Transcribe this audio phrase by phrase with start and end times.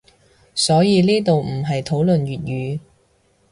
[0.55, 2.79] 所以呢度唔係討論粵語